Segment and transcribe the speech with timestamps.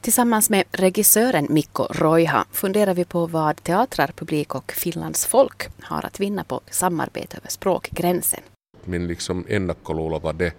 [0.00, 6.06] Tillsammans med regissören Mikko Roiha funderar vi på vad teatrar, publik och Finlands folk har
[6.06, 8.40] att vinna på samarbete över språkgränsen.
[8.84, 10.52] Min liksom ennakkoluulo var det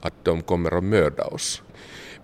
[0.00, 1.62] att de kommer att mörda oss.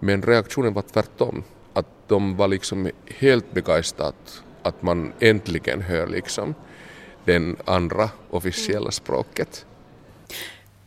[0.01, 1.45] Men reaktionen var tvärtom.
[1.73, 4.17] Att de var liksom helt begeistrade
[4.63, 6.55] att man äntligen hör liksom
[7.25, 9.67] den andra officiella språket.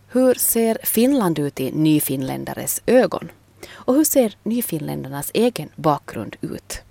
[0.07, 3.30] Hur ser Finland ut i nyfinländares ögon?
[3.71, 6.82] Och hur ser nyfinländarnas egen bakgrund ut?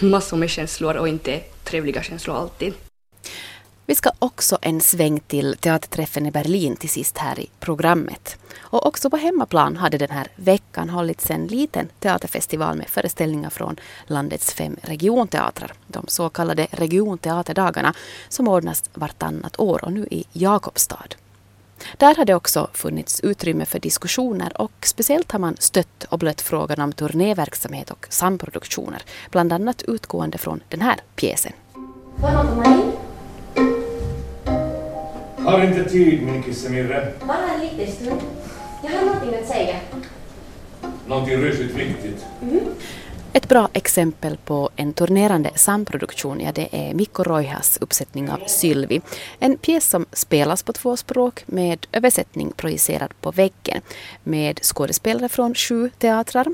[0.00, 2.74] Massor med känslor och inte trevliga känslor alltid.
[3.86, 8.36] Vi ska också en sväng till teaterträffen i Berlin till sist här i programmet.
[8.58, 13.76] Och också på hemmaplan hade den här veckan hållits en liten teaterfestival med föreställningar från
[14.06, 15.72] landets fem regionteatrar.
[15.86, 17.94] De så kallade regionteaterdagarna
[18.28, 21.08] som ordnas vartannat år och nu i Jakobstad.
[21.96, 26.40] Där har det också funnits utrymme för diskussioner och speciellt har man stött och blött
[26.40, 31.52] frågan om turnéverksamhet och samproduktioner, bland annat utgående från den här pjäsen.
[35.38, 37.12] Har inte tid, min kissemirre.
[37.26, 38.20] Bara en liten stund.
[38.82, 39.76] Jag har någonting att säga.
[41.06, 42.24] Någonting rysligt viktigt.
[42.42, 42.60] Mm.
[43.34, 49.00] Ett bra exempel på en turnerande samproduktion ja, det är Mikko Roihas uppsättning av Sylvi.
[49.38, 53.80] En pjäs som spelas på två språk med översättning projicerad på väggen
[54.22, 56.46] med skådespelare från sju teatrar.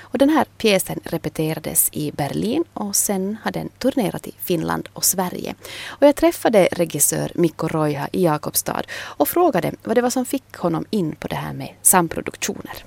[0.00, 5.04] Och den här pjäsen repeterades i Berlin och sen har den turnerat i Finland och
[5.04, 5.54] Sverige.
[5.86, 10.56] Och jag träffade regissör Mikko Roiha i Jakobstad och frågade vad det var som fick
[10.56, 12.84] honom in på det här med samproduktioner.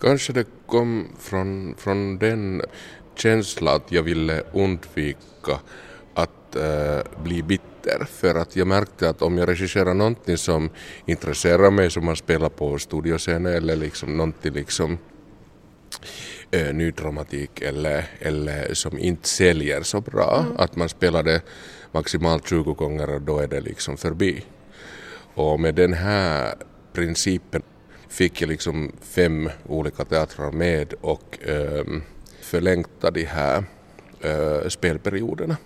[0.00, 2.62] Kanske det kom från, från den
[3.14, 5.60] känslan att jag ville undvika
[6.14, 8.04] att äh, bli bitter.
[8.10, 10.70] För att jag märkte att om jag regisserar någonting som
[11.06, 14.98] intresserar mig, som man spelar på studioscener eller liksom någonting liksom
[16.50, 20.56] äh, ny dramatik eller, eller som inte säljer så bra, mm.
[20.56, 21.42] att man spelar det
[21.92, 24.44] maximalt 20 gånger och då är det liksom förbi.
[25.34, 26.54] Och med den här
[26.92, 27.62] principen
[28.10, 31.84] fick jag liksom fem olika teatrar med och äh,
[32.40, 33.64] förlängta de här
[34.20, 35.56] äh, spelperioderna.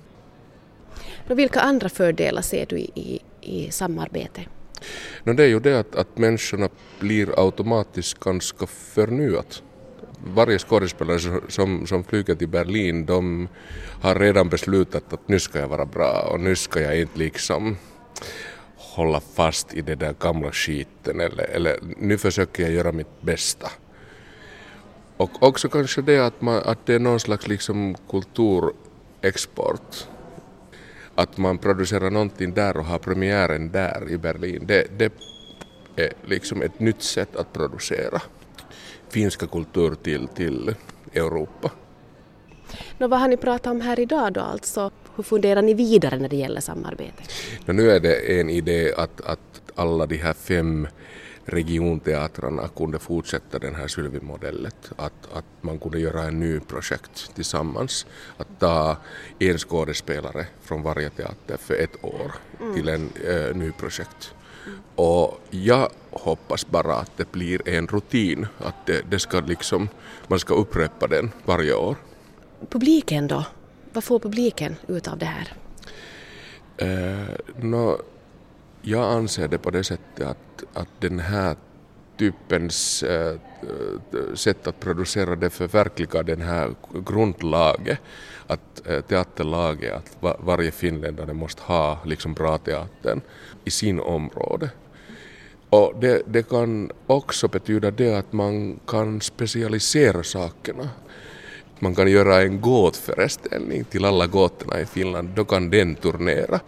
[1.28, 4.40] Och vilka andra fördelar ser du i, i, i samarbete?
[5.24, 6.68] No, det är ju det att, att människorna
[7.00, 9.62] blir automatiskt ganska förnyat.
[10.26, 11.18] Varje skådespelare
[11.48, 13.48] som, som flyger till Berlin de
[14.02, 17.76] har redan beslutat att nu ska jag vara bra och nu ska jag inte liksom
[18.94, 23.70] hålla fast i den där gamla skiten eller, eller nu försöker jag göra mitt bästa.
[25.16, 30.06] Och också kanske det att, man, att det är någon slags liksom kulturexport.
[31.14, 34.64] Att man producerar någonting där och har premiären där i Berlin.
[34.66, 35.12] Det, det
[35.96, 38.22] är liksom ett nytt sätt att producera
[39.14, 40.74] finska kultur till, till
[41.14, 41.70] Europa.
[42.98, 44.90] Nå, vad har ni pratat om här idag då alltså?
[45.16, 47.22] Hur funderar ni vidare när det gäller samarbete?
[47.66, 50.88] nu är det en idé att, att alla de här fem
[51.44, 54.72] regionteatrarna kunde fortsätta den här Sylvi-modellen.
[54.96, 58.06] Att, att man kunde göra en ny projekt tillsammans.
[58.36, 58.96] Att ta
[59.38, 62.74] en skådespelare från varje teater för ett år mm.
[62.74, 64.34] till en äh, ny projekt.
[64.94, 69.88] Och jag hoppas bara att det blir en rutin, att det, det ska liksom,
[70.26, 71.96] man ska upprepa den varje år.
[72.70, 73.44] Publiken då?
[73.92, 75.52] Vad får publiken ut av det här?
[76.76, 77.98] Eh, no,
[78.82, 81.56] jag anser det på det sättet att, att den här
[82.18, 86.74] typens uh, sätt att producera det förverkligar den här
[87.06, 87.98] grundlaget,
[88.46, 93.20] att uh, teaterlaget, att va, varje finländare måste ha liksom bra teatern
[93.64, 94.70] i sin område.
[95.70, 100.88] Och det, det kan också betyda det att man kan specialisera sakerna
[101.78, 106.60] man kan göra en gåtföreställning till alla gåtorna i Finland, då kan den turnera.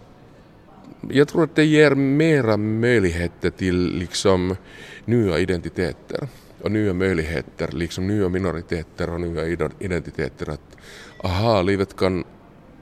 [1.10, 4.56] Jag tror att det ger mera möjligheter till liksom
[5.04, 6.28] nya identiteter
[6.62, 9.46] och nya möjligheter, liksom nya minoriteter och nya
[9.78, 10.76] identiteter att
[11.24, 12.24] aha, livet kan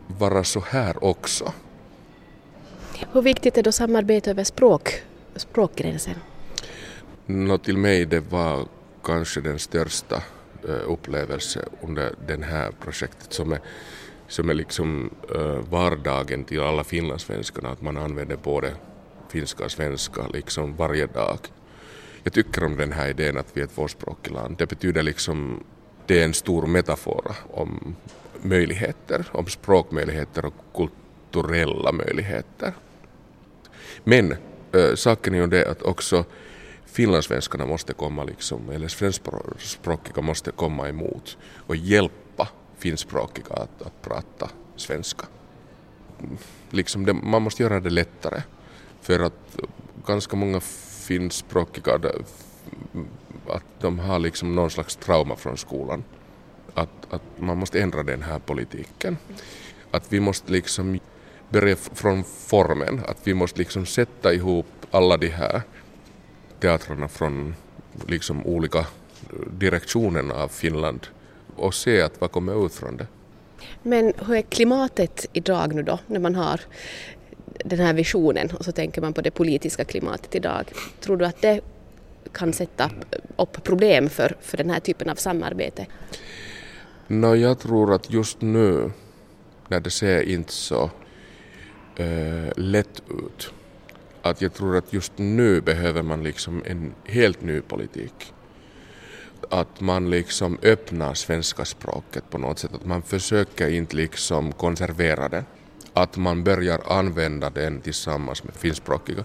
[0.06, 1.53] vara så här också.
[3.12, 5.03] Hur viktigt är då samarbete över språk,
[5.37, 6.15] språkgränsen?
[7.27, 8.69] Nå, till mig det var
[9.03, 10.23] kanske den största
[10.69, 13.61] Eh, upplevelse under det här projektet som är,
[14.28, 18.72] som är liksom eh, vardagen till alla finlandssvenskarna, att man använder både
[19.28, 21.38] finska och svenska liksom varje dag.
[22.22, 24.56] Jag tycker om den här idén att vi är ett tvåspråkigt land.
[24.58, 25.64] Det betyder liksom,
[26.06, 27.96] det är en stor metafor om
[28.43, 32.72] möjligheter, om språkmöjligheter och kulturella möjligheter.
[34.05, 34.32] Men
[34.72, 36.25] äh, saken är ju det att också
[36.94, 41.37] finlandssvenskarna måste komma liksom, eller svenskspråkiga måste komma emot
[41.67, 42.49] och hjälpa
[42.79, 45.26] finskspråkiga att, att prata svenska.
[46.70, 48.43] Liksom det, man måste göra det lättare
[49.00, 49.58] för att
[50.06, 52.00] ganska många finskspråkiga
[53.49, 56.05] att de har liksom någon slags trauma från skolan.
[56.75, 59.17] Att, att man måste ändra den här politiken.
[59.91, 60.99] Att vi måste liksom
[61.49, 65.62] börja från formen, att vi måste liksom sätta ihop alla de här
[66.64, 67.55] teatrarna från
[68.06, 68.87] liksom olika
[69.50, 71.06] direktionerna av Finland
[71.56, 73.06] och se att vad kommer ut från det.
[73.82, 76.61] Men hur är klimatet idag nu då när man har
[77.64, 80.72] den här visionen och så tänker man på det politiska klimatet idag.
[81.00, 81.61] Tror du att det
[82.32, 82.90] kan sätta
[83.37, 85.87] upp problem för, för den här typen av samarbete?
[87.06, 88.90] No, jag tror att just nu
[89.69, 90.90] när det ser inte så
[91.96, 93.52] äh, lätt ut
[94.25, 98.32] att jag tror att just nu behöver man liksom en helt ny politik.
[99.50, 105.29] Att man liksom öppnar svenska språket på något sätt, att man försöker inte liksom konservera
[105.29, 105.44] det.
[105.93, 109.25] Att man börjar använda den tillsammans med finskspråkiga.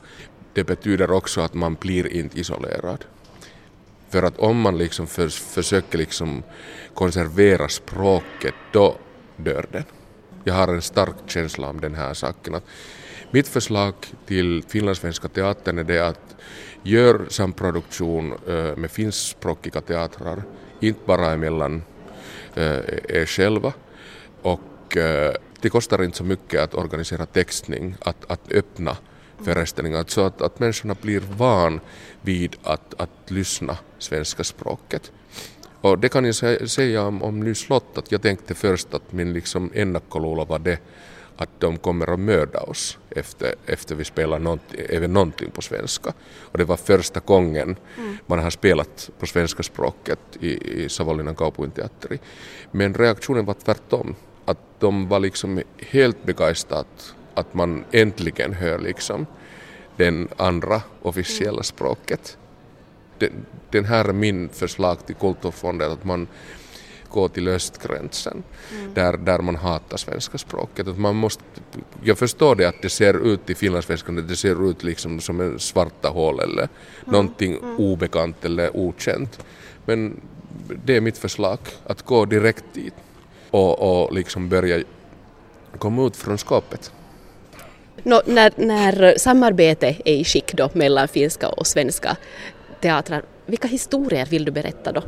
[0.54, 3.06] Det betyder också att man blir inte isolerad.
[4.10, 6.44] För att om man liksom för, försöker liksom
[6.94, 8.98] konservera språket, då
[9.38, 9.84] dör den.
[10.44, 12.56] Jag har en stark känsla om den här saken.
[12.56, 12.66] Att
[13.32, 13.94] mitt förslag
[14.26, 16.36] till Finlandssvenska teatern är det att
[16.84, 20.44] gör samproduktion eh, med finskspråkiga teatrar,
[20.80, 21.84] inte bara emellan
[22.56, 22.80] eh,
[23.10, 23.74] er själva.
[24.42, 28.98] Och eh, det kostar inte så mycket att organisera textning, att, att öppna
[29.44, 31.80] föreställningar, så att, att människorna blir van
[32.22, 35.12] vid att, att lyssna svenska språket.
[35.82, 36.36] Och det kan jag
[36.70, 40.80] säga om, om Ny slott, att jag tänkte först att min liksom ennakkoluulo var det
[41.60, 46.14] de kommer att mörda oss efter, efter vi spelar någonting, även någonting på svenska.
[46.40, 48.18] Och det var första gången mm.
[48.26, 52.20] man har spelat på svenska språket i, i Savonlinnan Kaupunginteatteri.
[52.72, 54.16] Men reaktionen var tvärtom,
[54.46, 56.88] att de var liksom helt begeistrade
[57.34, 59.26] att man äntligen hör liksom
[59.98, 61.64] den andra officiella mm.
[61.64, 62.38] språket.
[63.18, 66.28] Den, den här är min förslag till Kulturfonden, att man
[67.10, 68.94] gå till östgränsen mm.
[68.94, 70.88] där, där man hatar svenska språket.
[70.88, 71.44] Att man måste,
[72.04, 75.60] jag förstår det att det ser ut i finlandssvenskan, det ser ut liksom som en
[75.60, 76.70] svarta hål eller mm.
[77.06, 77.78] någonting mm.
[77.78, 79.40] obekant eller okänt.
[79.86, 80.22] Men
[80.86, 82.94] det är mitt förslag, att gå direkt dit
[83.52, 84.84] och, och liksom börja
[85.78, 86.92] komma ut från skåpet.
[88.04, 92.18] No, när, när samarbete är i skick då mellan finska och svenska
[92.82, 95.02] teatrar, vilka historier vill du berätta då?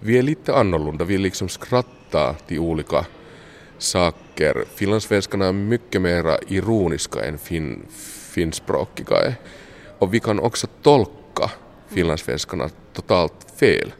[0.00, 3.06] Vi är lite annorlunda, vi liksom skrattar till olika
[3.78, 4.64] saker.
[4.74, 7.82] Finlandssvenskarna är mycket mer ironiska än fin,
[8.32, 9.34] finspråkiga är.
[9.98, 11.50] Och vi kan också tolka
[11.88, 13.92] finlandssvenskarna totalt fel.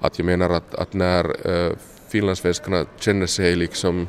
[0.00, 1.72] Att jag menar att, att när äh,
[2.08, 4.08] finlandssvenskarna känner sig liksom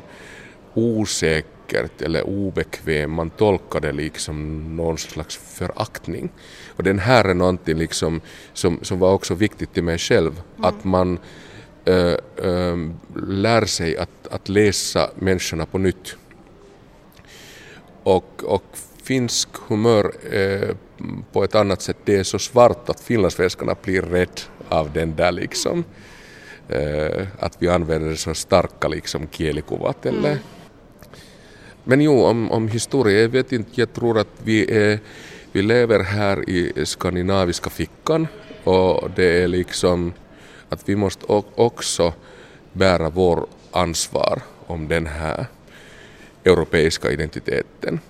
[0.74, 6.28] osäkra vackert eller obekväm, man tolkar det liksom någon slags föraktning.
[6.76, 8.20] Och den här är någonting liksom
[8.52, 10.64] som, som var också viktigt till mig själv, mm.
[10.64, 11.18] att man
[11.84, 12.76] äh, äh,
[13.16, 16.16] lär sig att, att läsa människorna på nytt.
[18.02, 18.64] Och, och
[19.02, 20.76] finsk humör äh,
[21.32, 25.32] på ett annat sätt, det är så svart att finlandssvenskarna blir rädd av den där
[25.32, 25.84] liksom.
[27.38, 30.38] att vi använder så starka liksom kielikuvat eller mm
[31.84, 34.98] men jo, om, om historia, jag vet inte, jag tror att vi, är,
[35.52, 38.26] vi lever här i skandinaviska fickan
[38.64, 40.12] och det är liksom
[40.68, 41.24] att vi måste
[41.54, 42.12] också
[42.72, 45.46] bära vår ansvar om den här
[46.44, 48.00] europeiska identiteten.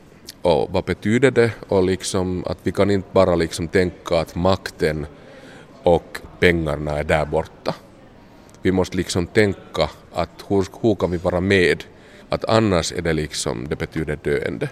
[0.42, 1.50] Och vad betyder det?
[1.68, 5.06] Och liksom att vi kan inte bara liksom tänka att makten
[5.82, 7.74] och pengarna är där borta.
[8.62, 11.84] Vi måste liksom tänka att hur, hur kan vi vara med
[12.34, 14.68] att annars är det liksom, det betyder döende.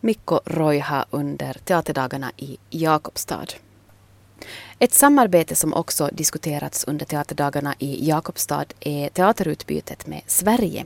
[0.00, 3.46] Mikko Roiha under teaterdagarna i Jakobstad.
[4.78, 10.84] Ett samarbete som också diskuterats under teaterdagarna i Jakobstad är teaterutbytet med Sverige.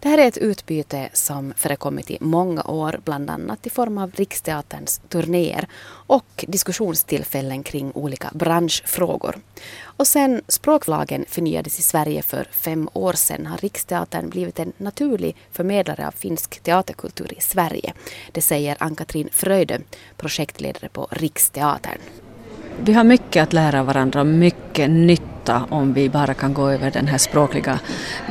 [0.00, 4.12] Det här är ett utbyte som förekommit i många år, bland annat i form av
[4.14, 5.68] Riksteaterns turnéer
[6.06, 9.40] och diskussionstillfällen kring olika branschfrågor.
[9.82, 15.36] Och sen språklagen förnyades i Sverige för fem år sedan har Riksteatern blivit en naturlig
[15.50, 17.92] förmedlare av finsk teaterkultur i Sverige.
[18.32, 19.80] Det säger Ann-Katrin Fröjde,
[20.16, 21.98] projektledare på Riksteatern.
[22.80, 27.06] Vi har mycket att lära varandra mycket nytta om vi bara kan gå över den
[27.06, 27.78] här språkliga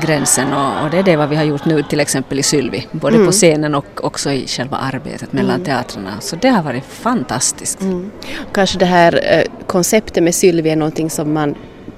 [0.02, 2.88] gränsen och, och det är det vad vi har gjort nu till exempel i Sylvi,
[2.92, 3.28] både mm.
[3.28, 5.66] på scenen och också i själva arbetet mellan mm.
[5.66, 6.22] teatrarna.
[6.22, 7.82] Så det har varit fantastiskt.
[7.82, 8.12] Mm.
[8.52, 11.56] Kanske det här eh, konceptet med Sylvi är någonting som man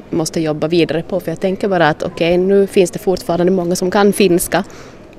[0.10, 3.52] måste jobba vidare på för jag tänker bara att okej okay, nu finns det fortfarande
[3.52, 4.64] många som kan finska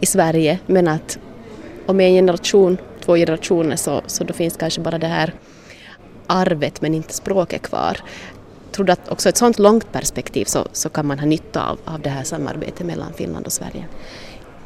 [0.00, 1.18] i Sverige men att
[1.86, 5.32] om en generation, två generationer så, så då finns kanske bara det här
[6.26, 8.00] arvet men inte språket kvar.
[8.64, 11.78] Jag tror att också ett sådant långt perspektiv så, så kan man ha nytta av,
[11.84, 13.84] av det här samarbetet mellan Finland och Sverige.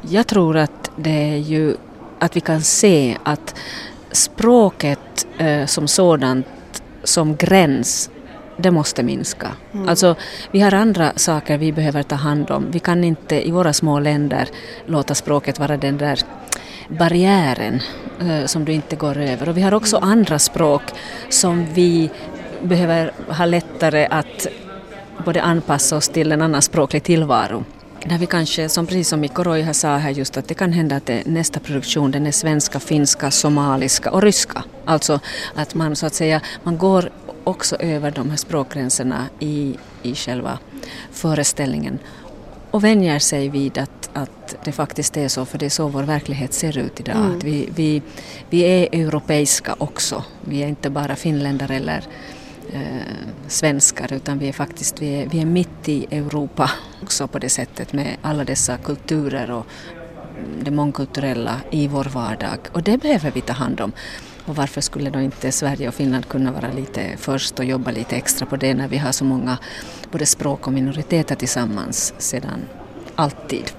[0.01, 1.75] Jag tror att det är ju
[2.19, 3.55] att vi kan se att
[4.11, 6.47] språket eh, som sådant
[7.03, 8.09] som gräns
[8.57, 9.51] det måste minska.
[9.71, 9.89] Mm.
[9.89, 10.15] Alltså,
[10.51, 12.71] vi har andra saker vi behöver ta hand om.
[12.71, 14.47] Vi kan inte i våra små länder
[14.85, 16.19] låta språket vara den där
[16.87, 17.79] barriären
[18.21, 19.49] Eh, som du inte går över.
[19.49, 20.81] Och vi har också andra språk
[21.29, 22.09] som vi
[22.61, 24.47] behöver ha lättare att
[25.25, 27.63] både anpassa oss till en annan språklig tillvaro.
[28.05, 30.95] Där vi kanske, som precis som Mikko Roiha sa här just, att det kan hända
[30.95, 34.63] att det, nästa produktion den är svenska, finska, somaliska och ryska.
[34.85, 35.19] Alltså
[35.55, 37.11] att man så att säga, man går
[37.43, 40.59] också över de här språkgränserna i, i själva
[41.11, 41.99] föreställningen
[42.71, 46.03] och vänjer sig vid att, att det faktiskt är så, för det är så vår
[46.03, 47.15] verklighet ser ut idag.
[47.15, 47.37] Mm.
[47.37, 48.01] Att vi, vi,
[48.49, 50.23] vi är europeiska också.
[50.41, 52.03] Vi är inte bara finländare eller
[52.73, 52.81] eh,
[53.47, 56.71] svenskar utan vi är faktiskt vi är, vi är mitt i Europa
[57.03, 59.65] också på det sättet med alla dessa kulturer och
[60.63, 62.59] det mångkulturella i vår vardag.
[62.71, 63.91] Och det behöver vi ta hand om.
[64.45, 68.15] Och varför skulle då inte Sverige och Finland kunna vara lite först och jobba lite
[68.15, 69.57] extra på det när vi har så många
[70.11, 72.59] både språk och minoriteter tillsammans sedan
[73.15, 73.71] alltid.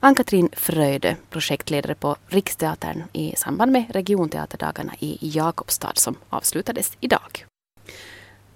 [0.00, 7.46] Ann-Katrin Fröjde, projektledare på Riksteatern i samband med regionteaterdagarna i Jakobstad som avslutades idag.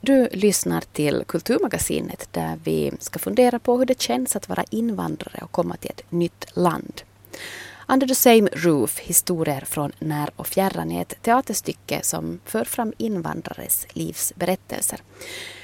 [0.00, 5.38] Du lyssnar till Kulturmagasinet där vi ska fundera på hur det känns att vara invandrare
[5.42, 7.02] och komma till ett nytt land.
[7.92, 12.92] Under the same roof, historier från när och fjärran är ett teaterstycke som för fram
[12.98, 15.00] invandrares livsberättelser.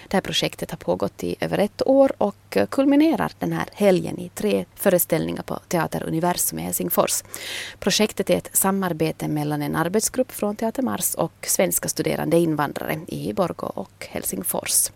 [0.09, 4.29] Det här projektet har pågått i över ett år och kulminerar den här helgen i
[4.29, 7.23] tre föreställningar på Teater Universum i Helsingfors.
[7.79, 13.33] Projektet är ett samarbete mellan en arbetsgrupp från Teater Mars och svenska studerande invandrare i
[13.33, 14.91] Borgå och Helsingfors.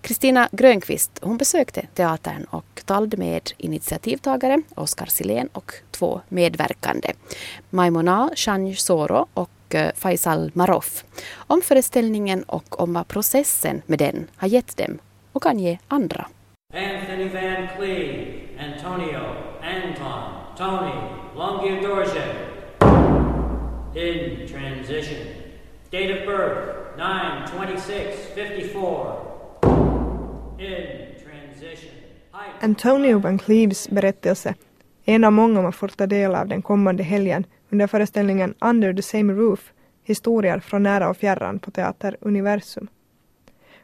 [0.00, 7.12] Kristina Grönqvist hon besökte teatern och talade med initiativtagare Oskar Silén och två medverkande.
[7.70, 11.04] Maimona Shanj Soro och Eh, Faisal Maroff
[11.36, 14.98] om föreställningen och om vad processen med den har gett dem
[15.32, 16.26] och kan ge andra.
[16.74, 18.26] Anthony Van Cleve,
[18.58, 19.20] Antonio,
[19.62, 20.22] Anton,
[20.56, 20.92] Tony,
[21.36, 22.24] Longia Dorje.
[23.94, 25.26] In transition.
[25.90, 26.58] Date of birth
[26.98, 29.12] 9-26-54.
[30.58, 30.86] In
[31.24, 31.90] transition.
[32.60, 34.54] Antonio Van Cleves berättelse
[35.04, 38.94] är en av många man får ta del av den kommande helgen under föreställningen Under
[38.94, 39.72] the same roof
[40.02, 42.88] historier från nära och fjärran på Teater Universum.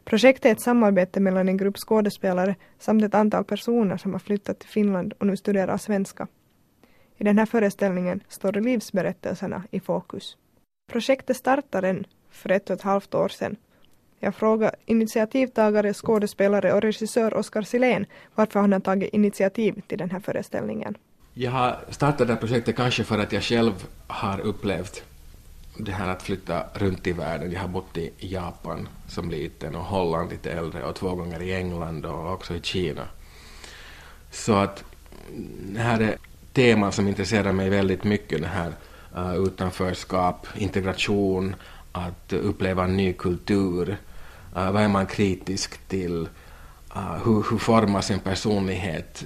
[0.05, 4.59] Projektet är ett samarbete mellan en grupp skådespelare samt ett antal personer som har flyttat
[4.59, 6.27] till Finland och nu studerar svenska.
[7.17, 10.37] I den här föreställningen står livsberättelserna i fokus.
[10.93, 13.57] Projektet startade för ett och ett halvt år sedan.
[14.19, 20.11] Jag frågade initiativtagare, skådespelare och regissör Oskar Silén varför han har tagit initiativ till den
[20.11, 20.97] här föreställningen.
[21.37, 25.03] Jag har startat det här projektet kanske för att jag själv har upplevt
[25.77, 27.53] det här att flytta runt i världen.
[27.53, 31.55] Jag har bott i Japan som liten och Holland lite äldre och två gånger i
[31.55, 33.03] England och också i Kina.
[34.31, 34.85] Så att
[35.73, 36.17] det här är
[36.53, 38.43] teman som intresserar mig väldigt mycket.
[38.43, 38.73] Det här
[39.17, 41.57] uh, utanförskap, integration,
[41.93, 43.97] att uppleva en ny kultur.
[44.57, 46.29] Uh, vad är man kritisk till?
[46.97, 49.25] Uh, hur, hur formas en personlighet?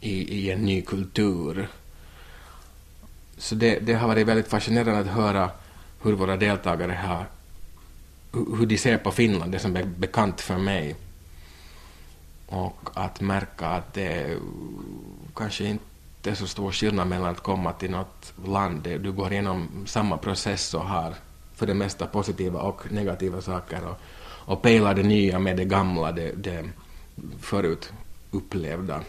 [0.00, 1.68] I, i en ny kultur.
[3.36, 5.50] Så det, det har varit väldigt fascinerande att höra
[6.02, 7.26] hur våra deltagare har
[8.32, 10.96] hur de ser på Finland, det som är bekant för mig.
[12.46, 14.38] Och att märka att det
[15.34, 18.82] kanske inte är så stor skillnad mellan att komma till något land.
[18.82, 21.14] Du går igenom samma process och har
[21.54, 26.12] för det mesta positiva och negativa saker och, och pejlar det nya med det gamla,
[26.12, 26.64] det, det
[27.40, 27.92] förut
[28.30, 29.00] upplevda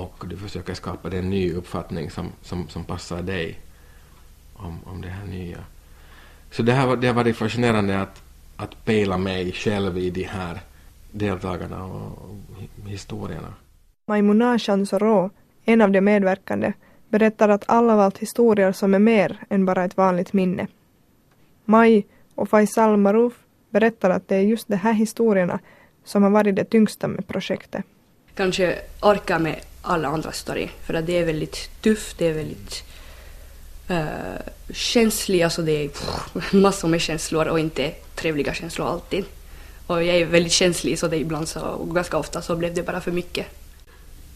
[0.00, 3.58] och du försöker skapa en ny uppfattning som, som, som passar dig
[4.54, 5.58] om, om det här nya.
[6.50, 8.22] Så det, här, det har varit fascinerande att,
[8.56, 10.60] att pejla mig själv i de här
[11.10, 12.18] deltagarna och
[12.86, 13.54] historierna.
[14.06, 15.30] Maimuna Chansoro,
[15.64, 16.72] en av de medverkande,
[17.08, 20.66] berättar att alla valt historier som är mer än bara ett vanligt minne.
[21.64, 23.32] Maj och Faisal Maruf
[23.70, 25.58] berättar att det är just de här historierna
[26.04, 27.84] som har varit det tyngsta med projektet.
[28.34, 32.84] Kanske orka med alla andra story, för att det är väldigt tufft, det är väldigt
[33.90, 33.96] uh,
[34.72, 39.24] känsligt, alltså det är pff, massor med känslor och inte trevliga känslor alltid.
[39.86, 42.74] Och jag är väldigt känslig så det är ibland så, och ganska ofta så blev
[42.74, 43.46] det bara för mycket.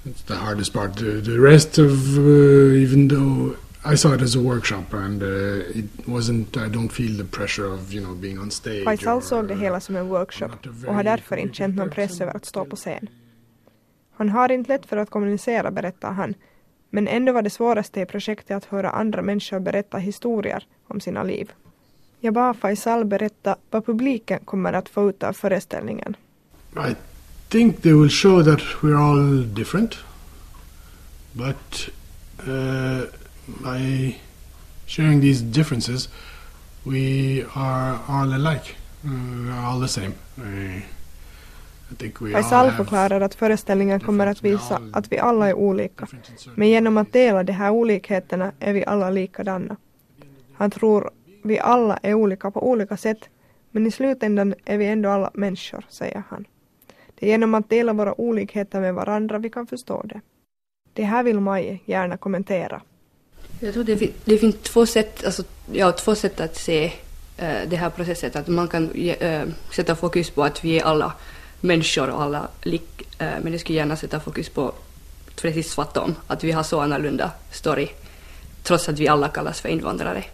[0.04, 0.96] It's the hardest part.
[0.98, 3.56] The, the rest of, uh, even though
[3.92, 7.66] I saw it as a workshop and uh, it wasn't, I don't feel the pressure
[7.66, 8.84] of, you know, being on stage.
[8.84, 10.50] Faisal såg det hela som en workshop
[10.86, 13.08] och har därför inte känt någon press över att stå på scen.
[14.16, 16.34] Han har inte lätt för att kommunicera, berättar han,
[16.90, 21.22] men ändå var det svåraste i projektet att höra andra människor berätta historier om sina
[21.22, 21.52] liv.
[22.20, 26.16] Jag bad Faisal berätta vad publiken kommer att få ut av föreställningen.
[26.76, 26.94] I
[27.48, 29.96] think they will show that we're all different,
[31.32, 31.88] but
[32.48, 33.04] uh,
[33.46, 34.16] by
[34.86, 36.08] sharing these differences,
[36.84, 38.74] we are all alike.
[39.04, 40.14] Mm, uh, we're all the same.
[40.38, 40.82] Uh, I think
[41.78, 41.83] we all
[42.32, 46.06] Faisal förklarar att föreställningen kommer att visa att vi alla är olika,
[46.54, 49.76] men genom att dela de här olikheterna är vi alla likadana.
[50.54, 51.10] Han tror
[51.42, 53.18] vi alla är olika på olika sätt,
[53.70, 56.44] men i slutändan är vi ändå alla människor, säger han.
[57.14, 60.20] Det är genom att dela våra olikheter med varandra vi kan förstå det.
[60.92, 62.82] Det här vill Maj gärna kommentera.
[63.60, 66.84] Jag tror det, det finns två sätt, alltså, ja, två sätt att se
[67.36, 68.36] eh, det här processet.
[68.36, 71.12] Att man kan eh, sätta fokus på att vi är alla
[71.64, 74.72] människor och alla lik, eh, men jag skulle gärna sätta fokus på
[75.42, 77.88] precis tvärtom, att vi har så annorlunda story,
[78.62, 80.24] trots att vi alla kallas för invandrare.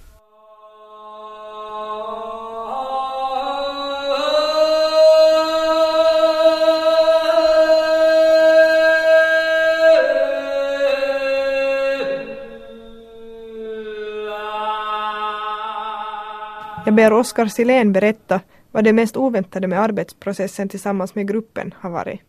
[16.85, 18.41] Jag ber Oskar Silén berätta
[18.73, 22.21] vad det mest oväntade med arbetsprocessen tillsammans med gruppen har varit.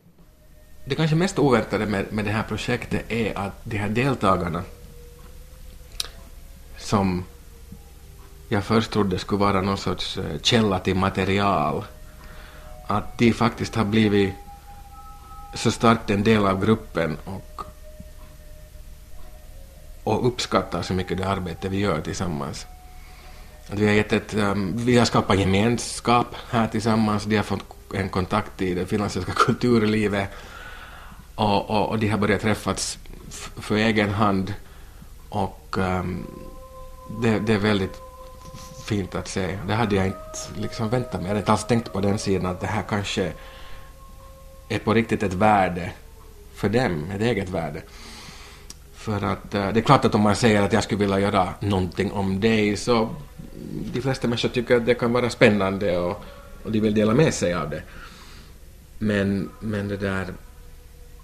[0.85, 4.63] Det kanske mest oväntade med, med det här projektet är att de här deltagarna
[6.77, 7.23] som
[8.49, 11.83] jag först trodde skulle vara någon sorts eh, källa till material,
[12.87, 14.33] att de faktiskt har blivit
[15.55, 17.61] så starkt en del av gruppen och,
[20.03, 22.65] och uppskattar så mycket det arbete vi gör tillsammans.
[23.69, 27.63] Att vi, har gett ett, um, vi har skapat gemenskap här tillsammans, de har fått
[27.93, 30.29] en kontakt i det finländska kulturlivet
[31.35, 32.97] och, och, och de har börjat träffas
[33.59, 34.53] för egen hand
[35.29, 36.25] och um,
[37.21, 38.01] det, det är väldigt
[38.85, 39.57] fint att se.
[39.67, 41.21] Det hade jag inte liksom väntat mig.
[41.21, 43.31] Jag hade inte alls tänkt på den sidan att det här kanske
[44.69, 45.91] är på riktigt ett värde
[46.55, 47.81] för dem, ett eget värde.
[48.93, 51.53] För att eh, det är klart att om man säger att jag skulle vilja göra
[51.59, 53.09] någonting om dig så
[53.93, 56.23] de flesta människor tycker att det kan vara spännande och,
[56.63, 57.83] och de vill dela med sig av det.
[58.99, 60.27] Men, men det där,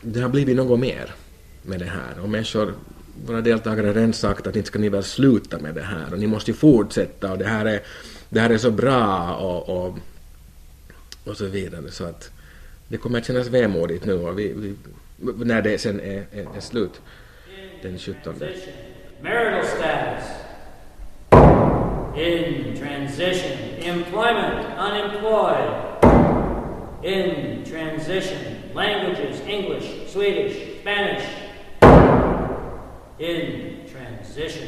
[0.02, 1.16] det har blivit något mer
[1.62, 2.74] med det här och människor,
[3.26, 6.20] våra deltagare har redan sagt att inte ska ni väl sluta med det här och
[6.20, 7.82] ni måste ju fortsätta och det här är,
[8.30, 9.98] det här är så bra och, och,
[11.24, 12.32] och så vidare så att
[12.88, 14.76] det kommer att kännas vemodigt nu och vi, vi,
[15.46, 17.02] när det sen är, är, är slut
[17.82, 18.36] den 17.
[19.22, 20.47] Marital status.
[22.18, 23.58] In transition.
[23.80, 24.66] Employment.
[24.80, 25.70] Unemployed.
[27.04, 28.56] In transition.
[28.74, 29.42] Languages.
[29.48, 30.12] English.
[30.12, 30.82] Swedish.
[30.82, 31.24] Spanish.
[33.20, 34.68] In transition.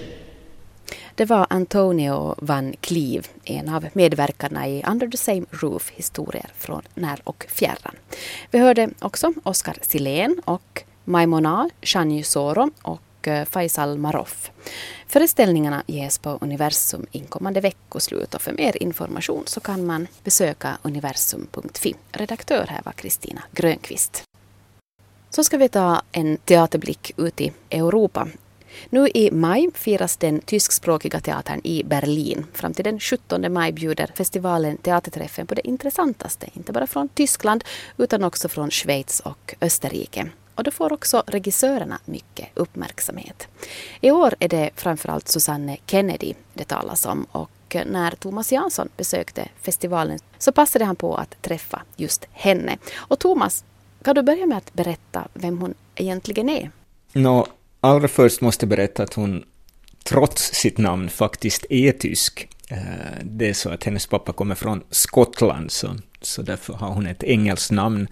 [1.15, 6.81] Det var Antonio van Cleve, en av medverkarna i Under the same roof historier från
[6.95, 7.95] när och fjärran.
[8.51, 14.51] Vi hörde också Oskar Silén och Maimona Shanyu Soro och eh, Faisal Maroff.
[15.11, 21.95] Föreställningarna ges på Universum inkommande veckoslut och för mer information så kan man besöka universum.fi.
[22.11, 24.23] Redaktör här var Kristina Grönqvist.
[25.29, 28.27] Så ska vi ta en teaterblick ut i Europa.
[28.89, 32.45] Nu i maj firas den tyskspråkiga teatern i Berlin.
[32.53, 37.63] Fram till den 17 maj bjuder festivalen Teaterträffen på det intressantaste, inte bara från Tyskland
[37.97, 40.29] utan också från Schweiz och Österrike.
[40.59, 43.47] Och då får också regissörerna mycket uppmärksamhet.
[44.01, 49.49] I år är det framförallt Susanne Kennedy det talas om och när Thomas Jansson besökte
[49.61, 52.77] festivalen så passade han på att träffa just henne.
[52.95, 53.63] Och Thomas,
[54.03, 56.71] kan du börja med att berätta vem hon egentligen är?
[57.13, 57.47] Nå,
[57.79, 59.43] allra först måste jag berätta att hon
[60.03, 62.49] trots sitt namn faktiskt är tysk.
[62.69, 62.77] Eh,
[63.23, 67.23] det är så att hennes pappa kommer från Skottland, så, så därför har hon ett
[67.23, 68.07] engelskt namn.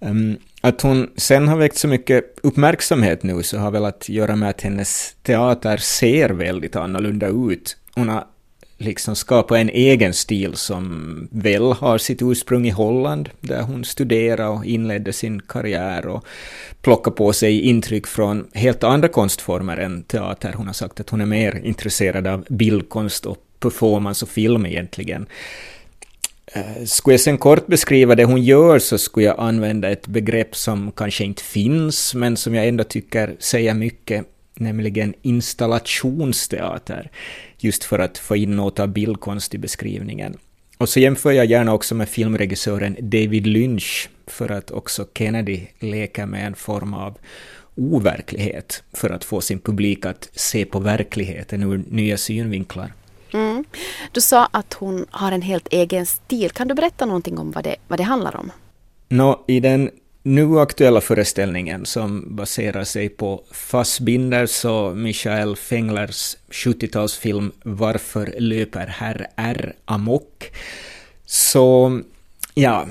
[0.00, 4.36] Ehm, att hon sen har väckt så mycket uppmärksamhet nu så har väl att göra
[4.36, 7.76] med att hennes teater ser väldigt annorlunda ut.
[7.94, 8.24] Hon har
[8.78, 14.48] liksom skapat en egen stil som väl har sitt ursprung i Holland, där hon studerade
[14.48, 16.24] och inledde sin karriär och
[16.82, 20.52] plockade på sig intryck från helt andra konstformer än teater.
[20.52, 25.26] Hon har sagt att hon är mer intresserad av bildkonst och performance och film egentligen.
[26.52, 30.56] Eh, skulle jag sen kort beskriva det hon gör så skulle jag använda ett begrepp
[30.56, 37.10] som kanske inte finns, men som jag ändå tycker säger mycket, nämligen installationsteater,
[37.58, 40.36] just för att få in något av bildkonst i beskrivningen.
[40.78, 46.26] Och så jämför jag gärna också med filmregissören David Lynch, för att också Kennedy leker
[46.26, 47.18] med en form av
[47.74, 52.92] overklighet för att få sin publik att se på verkligheten ur nya synvinklar.
[53.32, 53.64] Mm.
[54.12, 56.50] Du sa att hon har en helt egen stil.
[56.50, 58.52] Kan du berätta någonting om vad det, vad det handlar om?
[59.08, 59.90] Nå, I den
[60.22, 69.26] nu aktuella föreställningen som baserar sig på Fassbinders och Michael Fenglers 70-talsfilm Varför löper herr
[69.36, 70.52] R amok?
[71.26, 72.00] Så,
[72.54, 72.86] ja,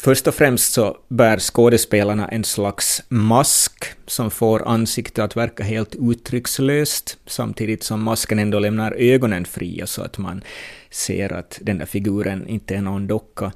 [0.00, 5.96] Först och främst så bär skådespelarna en slags mask som får ansiktet att verka helt
[6.00, 10.42] uttryckslöst, samtidigt som masken ändå lämnar ögonen fria så att man
[10.90, 13.52] ser att den där figuren inte är någon docka.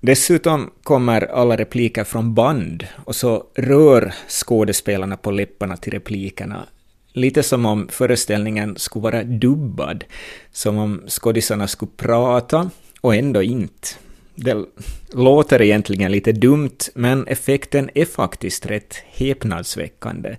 [0.00, 6.66] Dessutom kommer alla repliker från band och så rör skådespelarna på läpparna till replikerna.
[7.12, 10.04] Lite som om föreställningen skulle vara dubbad,
[10.52, 13.88] som om skådisarna skulle prata och ändå inte.
[14.34, 14.64] Det
[15.12, 20.36] låter egentligen lite dumt, men effekten är faktiskt rätt häpnadsväckande.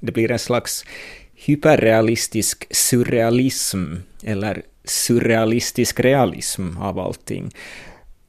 [0.00, 0.84] Det blir en slags
[1.34, 7.50] hyperrealistisk surrealism, eller surrealistisk realism av allting.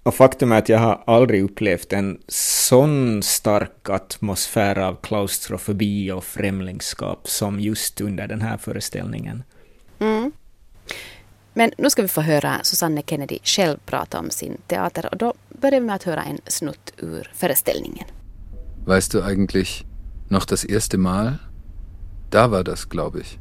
[0.03, 6.23] Och faktum är att jag har aldrig upplevt en sån stark atmosfär av klaustrofobi och
[6.23, 9.43] främlingskap som just under den här föreställningen.
[11.53, 15.33] Men nu ska vi få höra Susanne Kennedy själv prata om sin teater och då
[15.61, 18.05] börjar vi med att höra en snutt ur föreställningen.
[18.85, 19.85] Weißt du eigentlich
[20.29, 21.37] noch das erste Mal?
[22.29, 23.39] Da war das, glaube ich.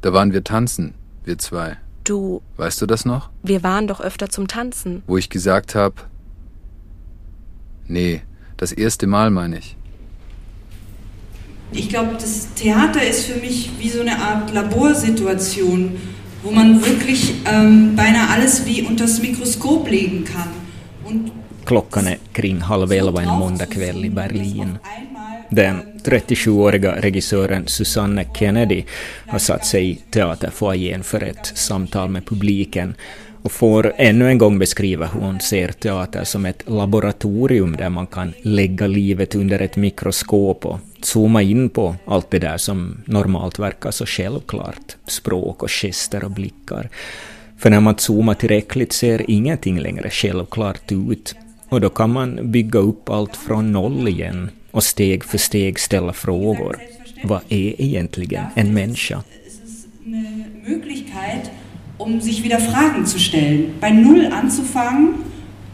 [0.00, 1.76] Da waren wir tanzen, wir zwei.
[2.04, 2.40] Du.
[2.56, 3.30] Weißt du das noch?
[3.42, 5.02] Wir waren doch öfter zum Tanzen.
[5.06, 5.96] Wo ich gesagt habe,
[7.88, 8.22] nee,
[8.56, 9.76] das erste Mal meine ich.
[11.72, 15.98] Ich glaube, das Theater ist für mich wie so eine Art Laborsituation
[16.42, 20.48] wo man wirklich ähm, beinahe alles wie unters Mikroskop legen kann.
[21.04, 21.32] Und
[21.64, 24.78] Klockan är kring halv elva en måndagkväll i Berlin.
[25.50, 28.84] Den 37-åriga regissören Susanne Kennedy
[29.26, 32.94] har satt sig i teaterfoajén för ett samtal med publiken
[33.42, 38.06] och får ännu en gång beskriva hur hon ser teater som ett laboratorium där man
[38.06, 43.58] kan lägga livet under ett mikroskop och zooma in på allt det där som normalt
[43.58, 46.88] verkar så självklart, språk och gester och blickar.
[47.58, 51.34] För när man zoomar tillräckligt ser ingenting längre självklart ut
[51.68, 56.12] och då kan man bygga upp allt från noll igen och steg för steg ställa
[56.12, 56.76] frågor.
[57.24, 59.22] Vad är egentligen en människa?
[61.98, 65.14] Um sich wieder Fragen zu stellen, bei Null anzufangen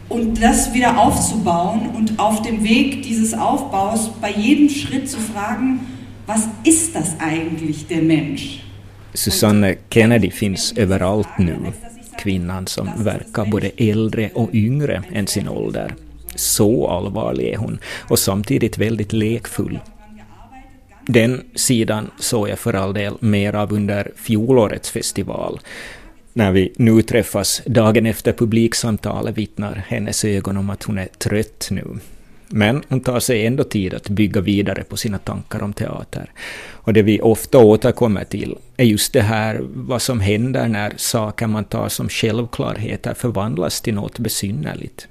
[0.09, 5.79] und das wieder aufzubauen und auf dem Weg dieses Aufbaus bei jedem Schritt zu fragen,
[6.27, 8.61] was ist das eigentlich, der Mensch?
[9.13, 11.57] Susanne Kennedy finns överallt nu,
[12.17, 15.95] kvinnan som verkar både äldre och yngre än sin ålder.
[16.35, 19.79] Så allvarlig är hon och samtidigt väldigt lekfull.
[21.07, 25.59] Den sidan såg jag för all del mer av under fjolårets festival
[26.37, 31.67] när vi nu träffas dagen efter publiksamtalet vittnar hennes ögon om att hon är trött
[31.71, 31.83] nu.
[32.47, 36.31] Men hon tar sig ändå tid att bygga vidare på sina tankar om teater.
[36.71, 41.47] Och det vi ofta återkommer till är just det här vad som händer när saker
[41.47, 45.07] man tar som självklarheter förvandlas till något besynnerligt.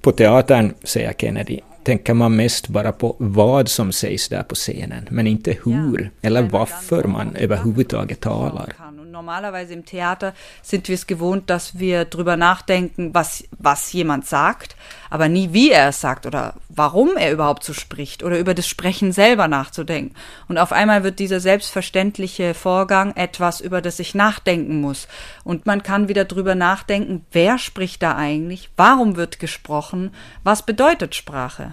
[0.00, 5.08] På teatern, säger Kennedy, tänker man mest bara på vad som sägs där på scenen,
[5.10, 8.72] men inte hur eller varför man överhuvudtaget talar.
[9.16, 14.76] Normalerweise im Theater sind wir es gewohnt, dass wir drüber nachdenken, was, was jemand sagt,
[15.08, 18.68] aber nie wie er es sagt oder warum er überhaupt so spricht oder über das
[18.68, 20.14] Sprechen selber nachzudenken.
[20.48, 25.08] Und auf einmal wird dieser selbstverständliche Vorgang etwas, über das ich nachdenken muss.
[25.44, 30.10] Und man kann wieder drüber nachdenken, wer spricht da eigentlich, warum wird gesprochen,
[30.44, 31.72] was bedeutet Sprache.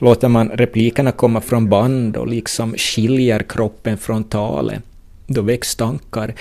[0.00, 4.82] Låter man replikerna komma från band och liksom skiljer kroppen från talet
[5.26, 6.34] då väcks tankar.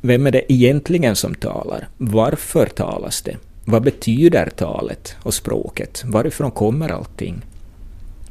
[0.00, 1.88] Vem är det egentligen som talar?
[1.96, 3.36] Varför talas det?
[3.64, 6.02] Vad betyder talet och språket?
[6.06, 7.42] Varifrån kommer allting?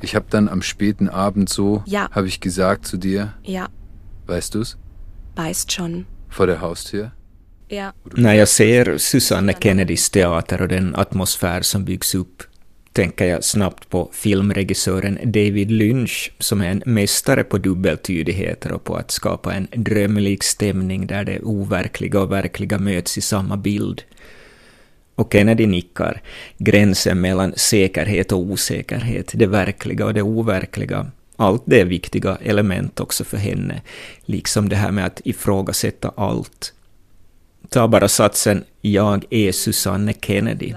[0.01, 2.07] Ich habe dann am späten Abend so, ja.
[2.11, 3.29] habe ich gesagt zu dir.
[3.43, 3.67] Ja.
[4.27, 4.77] Weißt du's?
[5.35, 6.05] Weißt schon.
[6.29, 7.11] Vor der Haustür?
[7.67, 7.93] Ja.
[8.03, 12.43] När jag ser Susanne Kennedys teater och den atmosfär som byggs upp
[12.95, 18.95] tänker jag snabbt på filmregissören David Lynch som är en mästare på dubbeltydigheter och på
[18.95, 24.03] att skapa en drömlik stämning där det overkliga och verkliga möts i samma bild.
[25.15, 26.21] Och Kennedy nickar.
[26.57, 32.99] Gränsen mellan säkerhet och osäkerhet, det verkliga och det overkliga, allt det är viktiga element
[32.99, 33.81] också för henne,
[34.25, 36.73] liksom det här med att ifrågasätta allt.
[37.69, 40.73] Ta bara satsen ”Jag är Susanne Kennedy”.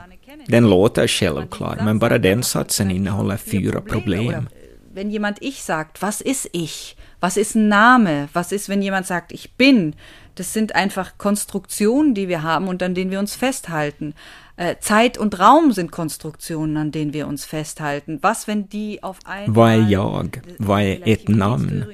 [0.49, 4.49] Den låter självklar, men bara den satsen innehåller fyra problem.
[4.95, 6.97] Wenn jemand ich sagt, was ist ich?
[7.21, 8.29] Was ist ein Name?
[8.33, 9.95] Was ist, wenn jemand sagt, ich bin?
[10.39, 14.15] Das sind einfach Konstruktionen, die wir haben und an denen wir uns festhalten.
[14.57, 18.21] Äh, Zeit und Raum sind Konstruktionen, an denen wir uns festhalten.
[18.23, 19.57] Was, wenn die auf einmal...
[19.57, 20.41] Vad är jag?
[20.59, 21.85] Vad är ett namn?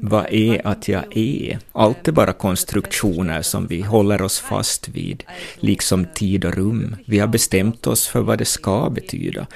[0.00, 1.58] Vad är att jag är?
[1.72, 5.24] Allt är bara konstruktioner som vi håller oss fast vid,
[5.56, 6.96] liksom tid och rum.
[7.06, 9.46] Vi har bestämt oss för vad det ska betyda.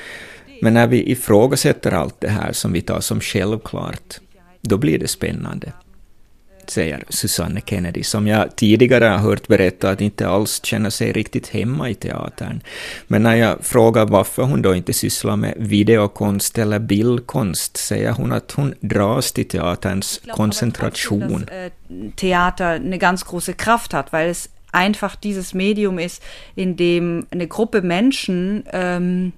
[0.60, 4.20] Men när vi ifrågasätter allt det här som vi tar som självklart,
[4.60, 5.72] då blir det spännande
[6.70, 11.48] säger Susanne Kennedy, som jag tidigare har hört berätta att inte alls känner sig riktigt
[11.48, 12.60] hemma i teatern.
[13.06, 18.32] Men när jag frågar varför hon då inte sysslar med videokonst eller bildkonst säger hon
[18.32, 21.40] att hon dras till teaterns koncentration.
[21.40, 21.70] Dass, äh,
[22.16, 26.22] Theater eine ganz große Kraft hat, weil es einfach dieses Medium ist,
[26.54, 29.32] in dem eine Gruppe Menschen ähm,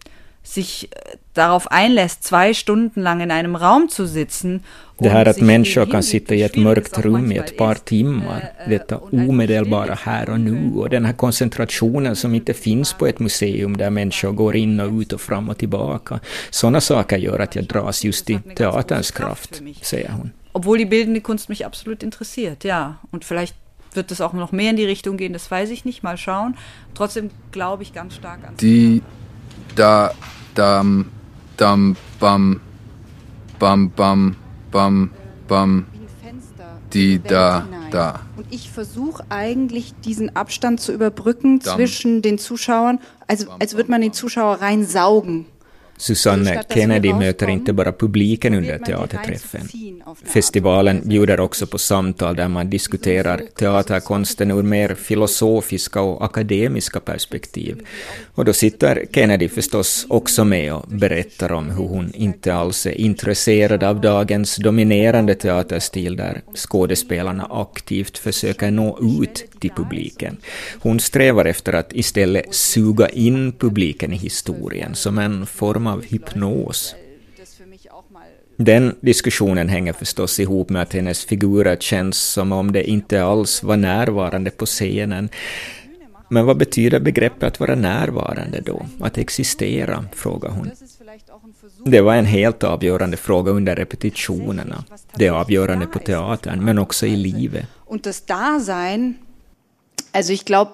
[0.47, 0.89] sich
[1.35, 4.63] darauf einlässt, zwei Stunden lang in einem Raum zu sitzen
[4.99, 8.99] det här att människor kan sitta i ett mörkt rum i ett par timmar, detta
[8.99, 13.91] omedelbara här och nu och den här koncentrationen som inte finns på ett museum där
[13.91, 16.21] människor går in och ut och fram och tillbaka.
[16.51, 20.31] Sådana saker gör att jag dras just till teaterns kraft, säger hon.
[20.53, 22.95] Obwohl die bildende Kunst mich absolut interessiert, ja.
[23.11, 23.55] Und vielleicht
[23.93, 26.55] wird es auch noch mehr in die Richtung gehen, das weiß ich nicht, mal schauen.
[26.95, 28.55] Trotzdem glaube ich ganz stark an...
[28.61, 29.03] Die,
[29.75, 30.13] da,
[30.57, 31.07] dam,
[31.57, 32.61] dam, bam,
[33.59, 34.37] bam, bam,
[34.71, 35.11] bam,
[35.47, 35.87] bam,
[36.93, 38.21] die, da, da.
[38.37, 44.01] Und ich versuche eigentlich diesen Abstand zu überbrücken zwischen den Zuschauern, also als würde man
[44.01, 45.47] den Zuschauer reinsaugen.
[45.97, 49.69] Susanne Kennedy möter inte bara publiken under teaterträffen.
[50.25, 57.87] Festivalen bjuder också på samtal där man diskuterar teaterkonsten ur mer filosofiska och akademiska perspektiv.
[58.35, 63.01] Och då sitter Kennedy förstås också med och berättar om hur hon inte alls är
[63.01, 70.37] intresserad av dagens dominerande teaterstil där skådespelarna aktivt försöker nå ut till publiken.
[70.79, 76.95] Hon strävar efter att istället suga in publiken i historien som en form av hypnos.
[78.57, 83.63] Den diskussionen hänger förstås ihop med att hennes figurer känns som om de inte alls
[83.63, 85.29] var närvarande på scenen.
[86.29, 88.87] Men vad betyder begreppet att vara närvarande då?
[89.01, 90.05] Att existera?
[90.13, 90.71] frågar hon.
[91.85, 94.85] Det var en helt avgörande fråga under repetitionerna.
[95.15, 97.67] Det är avgörande på teatern, men också i livet.
[97.75, 99.15] Och det Dasein,
[100.13, 100.71] also ich glaube,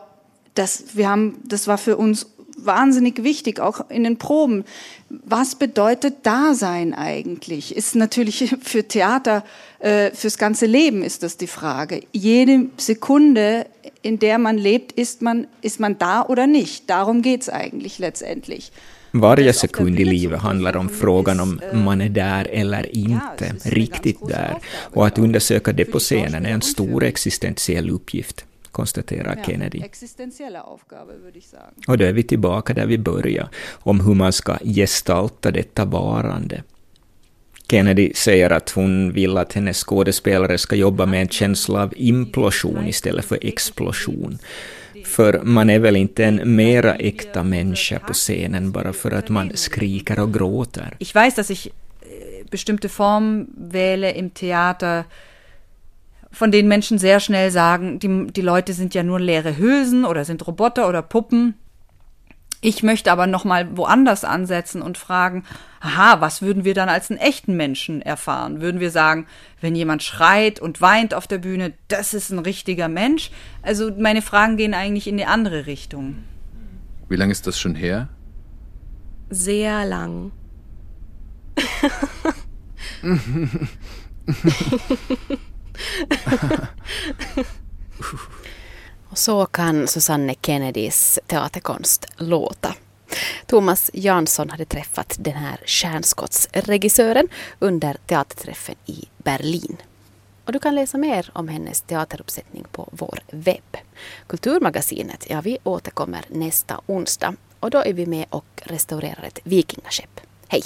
[0.53, 2.27] das, wir haben, das war für uns
[2.65, 4.65] wahnsinnig wichtig, auch in den Proben.
[5.09, 7.77] Was bedeutet Dasein eigentlich?
[7.77, 9.45] Ist natürlich für Theater,
[9.79, 12.03] äh, fürs ganze Leben ist das die Frage.
[12.13, 13.67] Jede Sekunde,
[14.03, 16.89] in der man lebt, ist man, ist man da oder nicht?
[16.89, 18.73] Darum geht es eigentlich letztendlich.
[19.15, 24.57] Varje sekund i livet handlar om frågan om man är där eller inte, riktigt där,
[24.95, 29.83] och att undersöka det på scenen är en stor existentiell uppgift konstaterar Kennedy.
[31.89, 36.63] Och då är vi tillbaka där vi började, om hur man ska gestalta detta varande.
[37.71, 42.89] Kennedy säger att hon vill att hennes skådespelare ska jobba med en känsla av implosion
[42.89, 44.39] istället för explosion.
[45.05, 49.51] För man är väl inte en mera äkta människa på scenen bara för att man
[49.55, 50.97] skriker och gråter.
[51.15, 55.05] Weiß, dass ich äh, bestimmte Formen wähle im Theater,
[56.33, 60.25] von denen Menschen sehr schnell sagen, die, die Leute sind ja nur leere Hülsen oder
[60.25, 61.55] sind Roboter oder Puppen.
[62.65, 65.45] Ich möchte aber noch mal woanders ansetzen und fragen,
[65.81, 68.61] aha, was würden wir dann als einen echten Menschen erfahren?
[68.61, 69.27] Würden wir sagen,
[69.61, 73.33] wenn jemand schreit und weint auf der Bühne, das ist ein richtiger Mensch?
[73.63, 76.19] Also meine Fragen gehen eigentlich in die andere Richtung.
[77.09, 78.09] Wie lange ist das schon her?
[79.29, 80.31] Sehr lang.
[89.09, 92.75] Och så kan Susanne Kennedys teaterkonst låta.
[93.47, 99.77] Thomas Jansson hade träffat den här stjärnskottsregissören under teaterträffen i Berlin.
[100.45, 103.77] Och du kan läsa mer om hennes teateruppsättning på vår webb.
[104.27, 110.21] Kulturmagasinet, ja vi återkommer nästa onsdag och då är vi med och restaurerar ett vikingaskepp.
[110.49, 110.63] Hej!